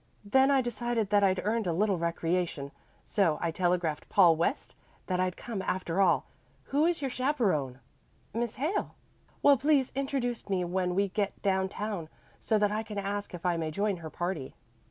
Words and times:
Then 0.25 0.49
I 0.49 0.61
decided 0.61 1.11
that 1.11 1.23
I'd 1.23 1.41
earned 1.43 1.67
a 1.67 1.73
little 1.73 1.99
recreation, 1.99 2.71
so 3.05 3.37
I 3.39 3.51
telegraphed 3.51 4.09
Paul 4.09 4.35
West 4.35 4.73
that 5.05 5.19
I'd 5.19 5.37
come 5.37 5.61
after 5.61 6.01
all. 6.01 6.25
Who 6.63 6.87
is 6.87 7.03
your 7.03 7.11
chaperon?" 7.11 7.77
"Miss 8.33 8.55
Hale." 8.55 8.95
"Well 9.43 9.57
please 9.57 9.91
introduce 9.93 10.49
me 10.49 10.65
when 10.65 10.95
we 10.95 11.09
get 11.09 11.39
down 11.43 11.69
town, 11.69 12.09
so 12.39 12.57
that 12.57 12.71
I 12.71 12.81
can 12.81 12.97
ask 12.97 13.35
if 13.35 13.45
I 13.45 13.57
may 13.57 13.69
join 13.69 13.97
her 13.97 14.09
party." 14.09 14.55